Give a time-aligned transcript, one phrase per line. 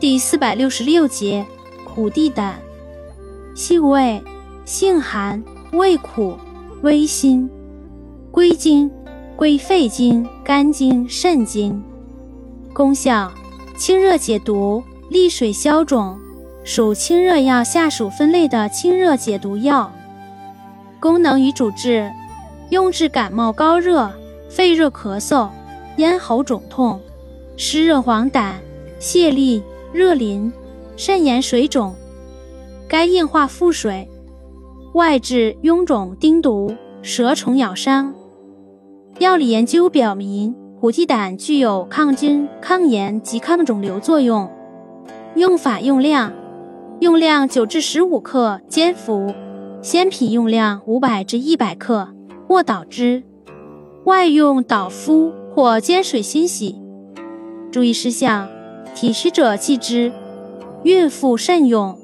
[0.00, 1.44] 第四百六十六节，
[1.84, 2.54] 苦地胆，
[3.56, 4.22] 性味，
[4.64, 5.42] 性寒，
[5.72, 6.38] 味苦，
[6.82, 7.50] 微辛，
[8.30, 8.88] 归经，
[9.34, 11.82] 归肺经、肝经、肾经。
[12.72, 13.32] 功效，
[13.76, 16.16] 清热解毒，利水消肿，
[16.62, 19.92] 属清热药下属分类的清热解毒药。
[21.00, 22.08] 功能与主治，
[22.70, 24.08] 用治感冒高热、
[24.48, 25.48] 肺热咳嗽、
[25.96, 27.00] 咽喉肿痛、
[27.56, 28.52] 湿热黄疸、
[29.00, 29.60] 泄痢、
[29.92, 30.52] 热淋、
[30.96, 31.94] 肾炎水肿。
[32.88, 34.08] 该硬化腹水，
[34.94, 38.14] 外治臃肿、叮毒、蛇虫咬伤。
[39.18, 44.50] 药理研究表明，虎地胆具有抗菌、抗炎及抗肿瘤作用。
[45.34, 46.32] 用法用量：
[47.00, 49.34] 用量九至十五克煎服。
[49.80, 52.08] 鲜品用量五百至一百克，
[52.46, 53.22] 或捣汁。
[54.04, 56.76] 外用捣敷或煎水清洗。
[57.70, 58.48] 注意事项：
[58.94, 60.12] 体虚者忌之，
[60.82, 61.98] 孕妇慎用。